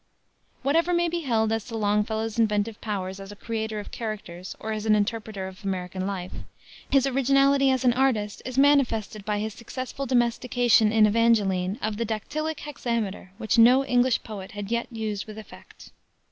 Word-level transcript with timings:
Whatever 0.63 0.93
may 0.95 1.07
be 1.09 1.19
held 1.19 1.51
as 1.51 1.65
to 1.65 1.77
Longfellow's 1.77 2.39
inventive 2.39 2.81
powers 2.81 3.19
as 3.19 3.31
a 3.31 3.35
creator 3.35 3.79
of 3.79 3.91
characters 3.91 4.55
or 4.59 4.71
an 4.71 4.95
interpreter 4.95 5.47
of 5.47 5.63
American 5.63 6.07
life, 6.07 6.31
his 6.89 7.05
originality 7.05 7.69
as 7.69 7.83
an 7.85 7.93
artist 7.93 8.41
is 8.43 8.57
manifested 8.57 9.23
by 9.23 9.37
his 9.37 9.53
successful 9.53 10.07
domestication 10.07 10.91
in 10.91 11.05
Evangeline 11.05 11.77
of 11.83 11.97
the 11.97 12.05
dactylic 12.07 12.61
hexameter, 12.61 13.31
which 13.37 13.59
no 13.59 13.85
English 13.85 14.23
poet 14.23 14.53
had 14.53 14.71
yet 14.71 14.87
used 14.91 15.27
with 15.27 15.37
effect. 15.37 15.91